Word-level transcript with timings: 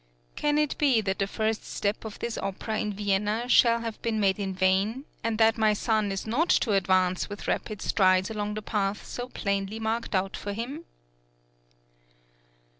Can 0.35 0.57
it 0.57 0.75
be 0.79 0.99
that 1.01 1.19
the 1.19 1.27
first 1.27 1.63
step 1.63 2.05
of 2.05 2.17
this 2.17 2.35
opera 2.39 2.79
in 2.79 2.91
Vienna 2.91 3.47
shall 3.47 3.81
have 3.81 4.01
been 4.01 4.19
made 4.19 4.39
in 4.39 4.51
vain, 4.51 5.05
and 5.23 5.37
that 5.37 5.59
my 5.59 5.73
son 5.73 6.11
is 6.11 6.25
not 6.25 6.49
to 6.65 6.71
advance 6.73 7.29
with 7.29 7.47
rapid 7.47 7.83
strides 7.83 8.31
along 8.31 8.55
the 8.55 8.63
path 8.63 9.05
so 9.05 9.29
plainly 9.29 9.79
marked 9.79 10.15
out 10.15 10.35
for 10.35 10.53
him? 10.53 10.85